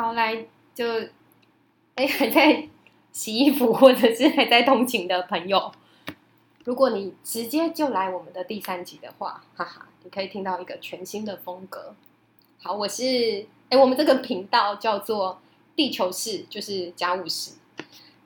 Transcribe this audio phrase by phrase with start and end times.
[0.00, 0.86] 好，来就
[1.94, 2.66] 哎还在
[3.12, 5.70] 洗衣服或者是还在通勤的朋友，
[6.64, 11.94] 如果你直接就来我们的第三集的话，哈哈，你可以听到一个全新的风格。
[12.62, 15.38] 好，我是哎，我们这个频道叫做
[15.76, 17.56] 地球式，就是家务事。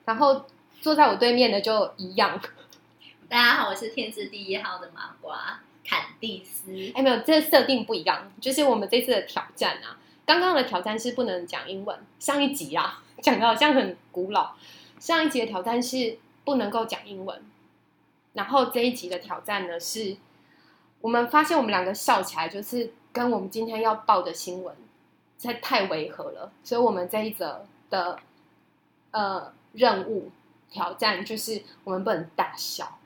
[0.05, 0.45] 然后
[0.79, 2.39] 坐在我对面的就一样。
[3.27, 6.71] 大家好，我是天字第一号的麻瓜坎蒂斯。
[6.95, 9.99] 哎，没有，这设定不一样，就是我们这次的挑战啊。
[10.25, 14.55] 刚刚的挑战是不能讲英文，上一集啊 讲的好像很古老。
[14.99, 17.41] 上一集的挑战是不能够讲英文，
[18.33, 20.17] 然后这一集的挑战呢是，
[21.01, 24.75] 我们发现我们两个笑起来就是跟我们今天要报的新闻
[25.37, 28.19] 在太违和了，所以我们这一则的
[29.11, 30.31] 呃任务
[30.69, 32.97] 挑战就是我们不能大笑。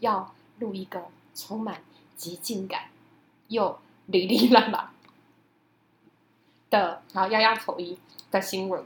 [0.00, 1.82] 要录一个充满
[2.16, 2.86] 极尽感
[3.48, 4.92] 又哩哩啦啦
[6.74, 7.96] 的，然后压压头衣
[8.32, 8.82] 的新闻。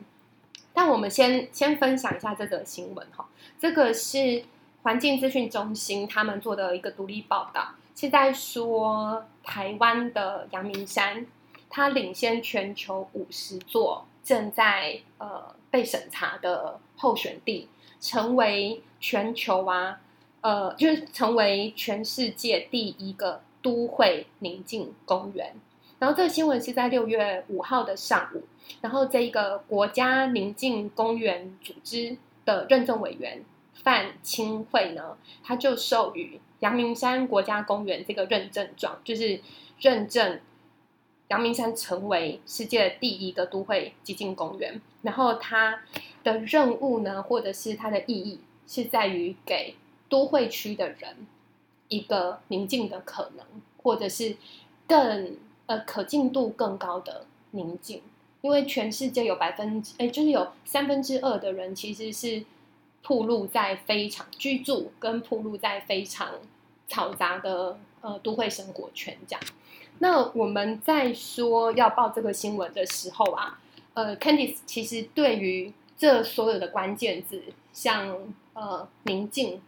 [0.75, 3.27] 但我们先先分享一下这则新闻哈，
[3.59, 4.45] 这个是
[4.83, 11.27] 环境资讯中心他们做的一个独立报道，是在说台湾的阳明山，
[11.71, 17.69] 它领先全球五十座正在呃被审查的候选地，
[18.01, 19.99] 成为全球啊。
[20.41, 25.57] 呃， 就是成为全世界第一个都会宁静公园。
[25.99, 28.43] 然后这个新闻是在六月五号的上午。
[28.81, 33.43] 然后这一个国家宁静公园组织的认证委员
[33.75, 39.41] 范清惠呢，他就授予阳明山国家公园这个认证状，就是
[39.81, 40.41] 认证
[41.29, 44.81] 阳明山成为世界第一个都会极静公园。
[45.03, 45.81] 然后它
[46.23, 49.75] 的任务呢，或者是它的意义，是在于给。
[50.11, 51.27] 都会区的人
[51.89, 53.45] 一个宁静的可能，
[53.77, 54.39] 或者是
[54.87, 55.37] 更
[55.69, 58.03] 呃可进度更高的宁静，
[58.43, 62.45] 因为全世界有百分之哎，就是有三分之二的人其实是
[63.03, 66.35] 铺路在非常居住跟铺路在非常
[66.89, 69.43] 嘈杂的呃都会生活圈这样。
[70.01, 73.61] 那我们在说要报这个新闻的时候啊，
[73.95, 77.43] 呃，Candice 其实对于这所有的关键字，
[77.73, 79.63] 像呃宁静。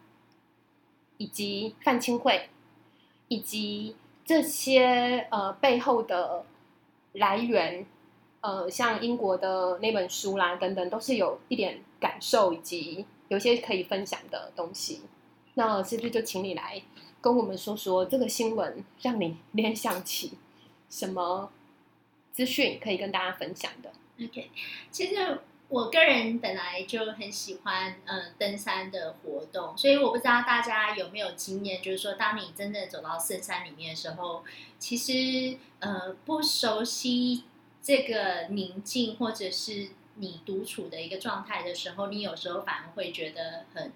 [1.21, 2.49] 以及范清会，
[3.29, 3.95] 以及
[4.31, 6.45] 这些呃背后的
[7.15, 7.85] 来源，
[8.43, 15.03] 呃，像英国的那本书啦等等，都是有一点感受，以及有些可以分享的东西。
[15.55, 16.81] 那是不是就请你来
[17.21, 20.35] 跟我们说说这个新闻，让你联想起
[20.89, 21.51] 什么
[22.31, 23.91] 资讯可以跟大家分享的
[24.25, 24.49] ？OK，
[24.93, 25.41] 其实。
[25.71, 34.43] 我个人本来就很喜欢嗯登山的活动，所以我不知道大家有没有经验，就是说当你真的走到深山里面的时候，
[34.81, 37.45] 其实呃不熟悉
[37.81, 43.93] 这个宁静或者是你独处的一个状态的时候，你有时候反而会觉得很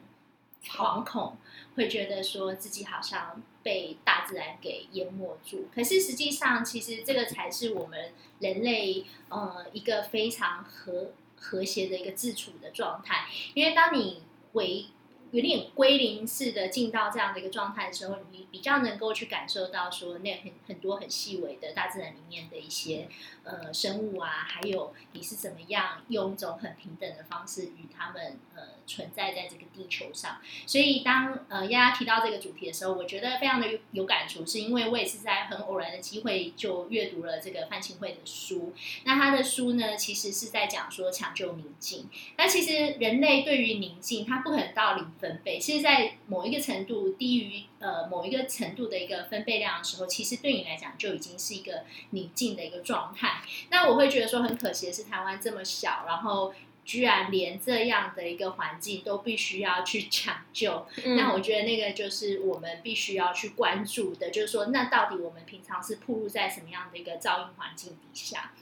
[0.65, 1.37] 惶恐，
[1.75, 5.67] 会觉得说自己好像被大自然给淹没住。
[5.75, 11.11] 可是实际上，其实这个才是我们人类呃一个非常和。
[11.45, 14.23] 和谐的一个自处的状态，因为当你
[14.55, 14.87] 回
[15.35, 23.09] 有点归零式的进到这样的一个状态的时候，你比较能够去感受到说那很很多很细微的大自然里面的一些
[23.43, 30.39] 呃生物啊，还有你是怎么样用一种很平等的方式与他们呃存在在这个地球上。
[30.67, 38.73] 所以当呃丫丫提到这个主题的时候，我觉得非常的有有感触，是因为我也是在很偶然的机会就阅读了这个范清慧的书。
[39.03, 42.09] 那他的书呢，其实是在讲说抢救宁静。
[42.37, 45.05] 那其实人类对于宁静，它不可能到零。
[45.45, 53.43] 贝，其实，在某一个程度低于呃某一个程度的一个分贝量的时候，其实对你来讲就已经是一个宁静的一个状态。
[53.71, 56.53] 那我会觉得说很可惜的是，台湾这么小，然后
[56.85, 60.87] 居然连这样的一个环境都必须要去抢救。
[61.17, 68.53] 那我觉得那个就是我们必须要去关注的，就是说，那到底我们平常是暴露在什么样的一个噪音环境底下？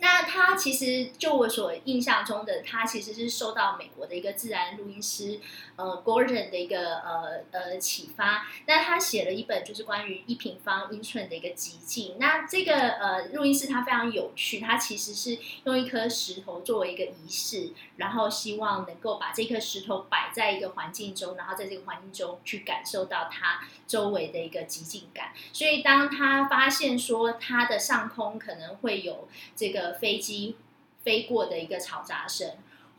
[0.00, 5.40] 那他其实就我所印象中的，他其实是受到美国的一个自然录音师
[5.76, 8.46] 呃 Gordon 的一个呃呃启发。
[8.66, 12.16] 那他写了一本就是关于一平方英寸的一个极境。
[12.18, 25.32] 那这个呃录音师他非常有趣，他其实是用一颗石头作为一个仪式，然后希望能够把这颗石头摆在一个环境中，然后在这个环境中去感受到它周围的一个极静感。
[25.52, 30.56] 所以当他发现说它的上空可能会有这个飞机
[31.02, 32.52] 飞过的一个嘈杂声，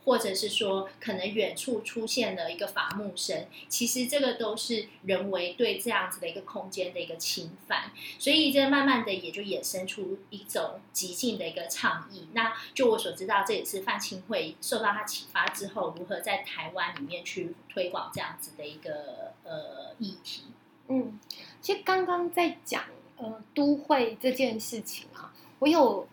[0.04, 12.28] 或者是说可能远处出现了一个伐木声，其实这个都是人为对这样子的一个空间的一个侵犯，所以这慢慢的也就衍生出一种极尽的一个倡议。
[12.32, 20.44] 那就我所知道，这也是范青会受到他启发之后，如何在台湾里面去推广这样子的一个呃议题。
[20.88, 21.20] 嗯，
[21.60, 22.84] 其实刚刚在讲
[23.16, 26.08] 呃都会这件事情啊，我有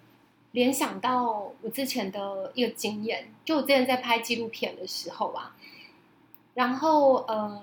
[0.57, 5.55] 联想到我之前的一个经验，就我之前在拍纪录片的时候啊，
[6.55, 7.61] 然后呃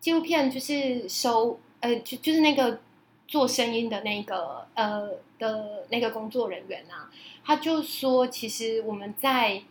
[0.00, 2.80] 纪录片就是收呃就就是那个
[3.28, 5.08] 做声音的那个呃
[5.38, 7.08] 的那个工作人员啊，
[7.44, 9.62] 他就说，其实我们在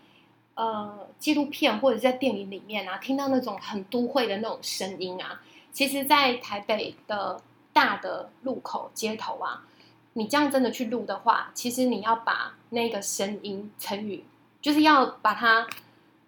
[0.53, 5.41] 呃纪录片或者在电影里面啊，听到那种很都会的那种声音啊。
[5.73, 7.41] 其实，在台北的
[7.73, 9.67] 大的路口街头啊，
[10.17, 14.25] 你这样真的去录的话，其实你要把那个声音成语，
[14.61, 15.67] 就是要把它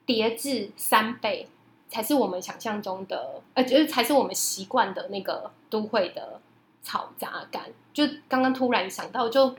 [0.06, 1.48] 叠至三倍，
[1.90, 6.40] 才是我们想象中的，呃，就是才是我们习惯的那个都会的
[6.86, 7.64] 嘈杂感。
[7.94, 9.56] 就刚刚突然想到，就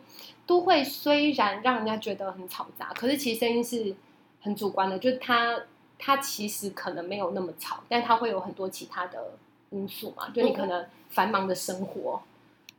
[0.46, 3.94] 都会虽然让人家觉得很嘈杂，可是其实声音是
[4.40, 5.60] 很主观的，就它
[5.98, 9.32] 它其实可能没有那么吵，但它会有很多其他的。
[9.70, 12.22] 因素嘛，就你可能繁忙的生活，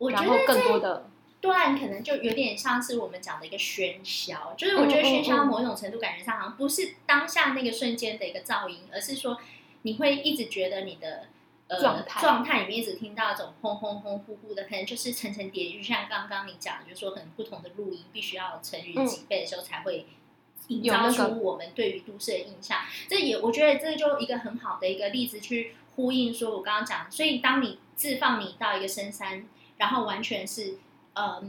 [0.09, 1.05] 然后更多的
[1.41, 9.39] 段可能就有点像是我们讲的一个喧嚣，就是我觉得喧嚣某种程度感觉上好像不是当下那个瞬间的一个噪音，而是说
[9.83, 11.27] 你会一直觉得你的
[11.67, 20.05] 呃状态状态里面一直听到一种轰轰轰呼呼的，可能就是层层叠，就像刚刚你讲，就是说可能不同的录音必须要乘以几倍的时候才会
[20.67, 22.79] 营造出我们对于都市的印象。
[23.07, 25.75] 这也我觉得这就一个很好的一个例子去。
[25.95, 29.45] 呼应说，我刚刚讲，所以当你置放你到一个深山，
[29.75, 30.77] 然后完全是
[31.19, 31.43] 呃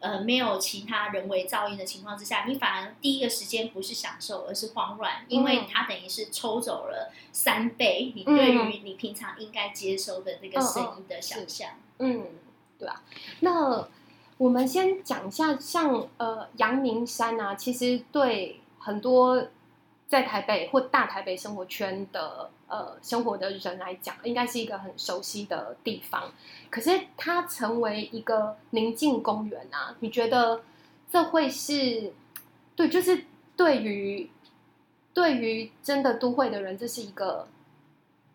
[0.00, 11.70] 呃没有其他人为噪音的情况之下，你反而第一个时间不是享受，而是慌乱，因为它等于是抽走了三倍你对于你平常应该接收的那个声音的想象。
[11.98, 12.24] 嗯，
[12.78, 13.02] 对啊。
[13.40, 13.86] 那
[14.38, 19.48] 我们先讲一下，像呃阳明山啊，其实对很多
[20.10, 22.50] 在台北或大台北生活圈的。
[22.70, 26.32] 呃，生活的人来讲，应该是一个很熟悉的地方。
[26.70, 30.62] 可是它成为一个宁静公园啊，你觉得
[31.10, 32.12] 这会是
[32.76, 32.88] 对？
[32.88, 33.24] 就是
[33.56, 34.30] 对于
[35.12, 37.48] 对于真的都会的人，这是一个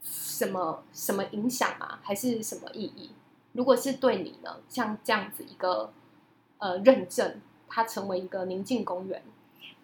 [0.04, 1.98] 什么什么影响啊？
[2.04, 3.12] 还是什么意义？
[3.54, 4.58] 如果是对你呢？
[4.68, 5.94] 像这样子一个
[6.58, 7.40] 呃认证，
[7.70, 9.24] 它成为一个宁静公园。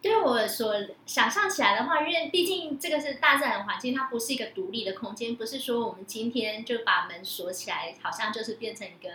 [0.01, 0.73] 对我所
[1.05, 9.09] 想象起来的话，因为毕竟这个是大自然的环境，它不是一个独立的空间，不是说我们今天就把门锁起来，好像就是变成一个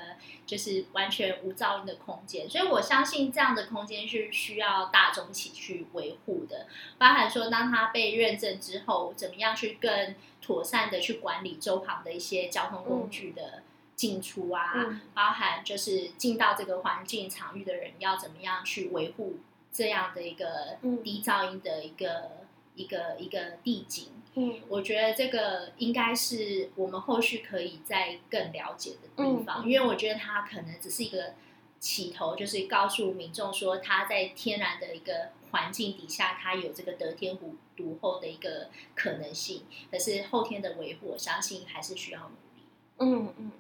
[0.46, 2.48] 就是完全无噪音的空间。
[2.48, 6.68] 所以我相信这样的空间是需要大众一起去维护的，
[6.98, 13.64] 包含说当它被认证之后，怎么样去更妥善的去管理周旁的一些交通工具的
[13.96, 19.38] 进出啊，包含就是进到这个环境场域的人要怎么样去维护。
[19.76, 22.31] 这样的一个低噪音的一个
[22.75, 31.34] 一个一个地景，嗯，我觉得这个应该是我们后续可以再更了解的地方，因为我觉得它可能只是一个
[31.78, 37.37] 起头，就是告诉民众说它在天然的一个环境底下，它有这个得天
[37.76, 42.64] 独厚的一个可能性，可是后天的维护，我相信还是需要努力。
[42.99, 43.52] 嗯嗯，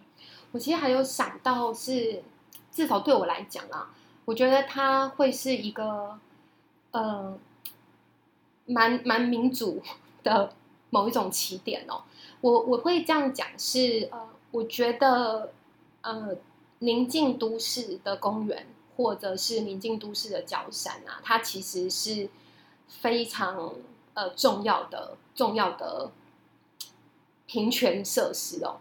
[0.52, 2.22] 我其实还有想到是，
[2.72, 3.94] 至少对我来讲啊。
[4.26, 6.18] 我觉得它会是一个，
[6.90, 7.38] 呃，
[8.66, 9.80] 蛮蛮民主
[10.22, 10.52] 的
[10.90, 12.02] 某一种起点哦。
[12.42, 15.52] 我我会这样讲是，呃，我觉得，
[16.02, 16.36] 呃，
[16.80, 22.28] 宁静都市的公园或者是宁静都市的郊山啊，它其实是
[22.88, 23.74] 非常
[24.14, 26.10] 呃重要的重要的
[27.46, 28.78] 平权设施哦。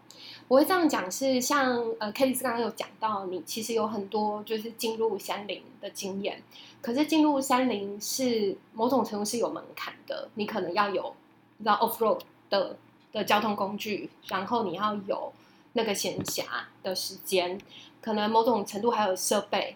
[0.48, 6.44] 我会这样讲，是像呃 k a t i e 刚刚有讲到，你其实有很多就是进入山林的经验，
[6.82, 11.16] 可是进入山林是某种程度是有门槛的，你可能要有
[11.58, 12.22] 你知道 off road
[12.52, 12.78] 的
[13.12, 15.34] 的交通工具，然后你要有
[15.74, 16.44] 那个闲暇
[16.84, 17.60] 的时间，
[18.00, 19.76] 可能某种程度还有设备，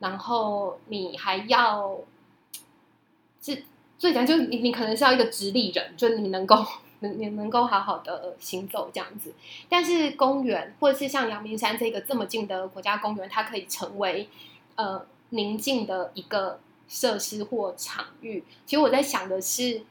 [0.00, 1.96] 然后你还要，
[3.40, 3.64] 是
[3.98, 6.62] 最讲就你你可能是要一个直立人，就你能够。
[7.08, 9.32] 你能够好好的行走这样子，
[9.68, 14.28] 但是公园或者是像阳明山这个这么近的国家公园，它可以成为
[14.76, 18.44] 呃宁静的一个设施或场域。
[18.66, 19.82] 其实我在想的是，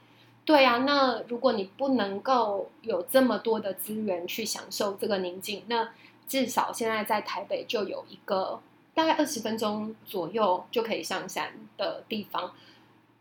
[0.46, 5.89] 对啊，那如果你不能够有这么多的资源去享受这个宁静，那
[6.27, 8.60] 至少现在在台北就有一个
[8.93, 12.51] 大概二十分钟左右就可以上山的地方。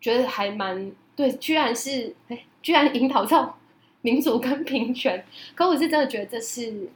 [0.01, 3.57] 觉得还蛮对，居然是哎，居然引导到
[4.03, 5.25] 民主跟平权，
[5.57, 6.91] 可我是真的觉得这是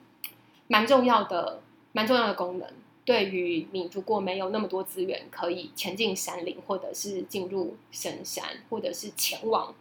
[0.68, 1.60] 蛮重要的，
[1.92, 2.68] 蛮重要的功能。
[3.04, 9.72] 对于你如果没有那么多资源可以前进山林，或者是进入深山，或者是前往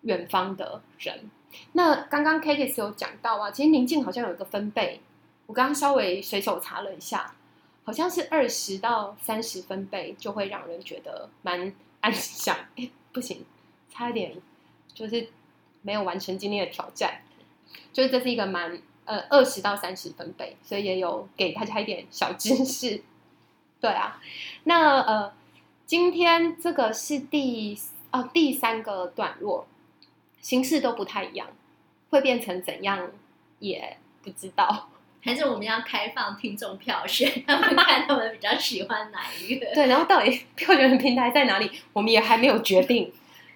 [0.00, 1.30] 远方的人，
[1.74, 5.00] 那刚刚 k a t i e 有讲到啊，其实宁静好像有一个分贝，
[5.46, 7.32] 我刚刚稍微随手查了一下，
[7.84, 12.56] 好像是二十到三十分贝就会让人觉得蛮安详。
[12.74, 13.44] 哎，不行，
[13.88, 14.34] 差一点
[14.92, 15.28] 就是
[15.82, 17.20] 没有完成今天的挑战，
[17.92, 18.80] 就是这是一个蛮。
[19.04, 23.02] 呃，二十到三十分贝，所以也有给大家一点小知识。
[23.80, 24.22] 对啊，
[24.62, 25.32] 那呃，
[25.84, 27.76] 今天这个是第
[28.12, 29.66] 哦第三个段落，
[30.40, 31.48] 形式都不太一样，
[32.10, 33.10] 会变成怎样
[33.58, 34.88] 也不知道。
[35.20, 39.66] 还是我们要开放听众票选，他们看他们比较喜欢哪一个？
[39.74, 43.12] 对，然后到底票选的平台在哪里，我们也还没有决定。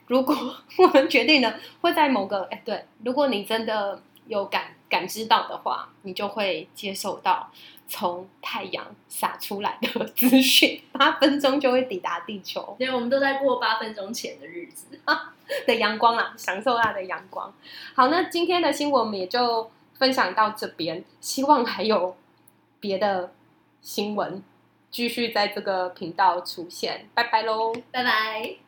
[0.06, 0.34] 如果
[0.78, 4.72] 我们决定了，会在某个哎，对，如果你真的有感。
[4.88, 7.50] 感知到的话，你就会接受到
[7.88, 12.74] 从太阳洒出来的资讯，八分钟就会抵达地球。
[12.78, 14.96] 对，我们都在过八分钟前的日子
[15.66, 17.52] 的阳光啦，享受它的阳光。
[17.96, 22.16] 好，那今天的新闻我们也就分享到这边，希望还有
[22.78, 23.32] 别的
[23.82, 24.40] 新闻
[24.88, 27.08] 继续在这个频道出现。
[27.12, 28.65] 拜拜喽，拜拜。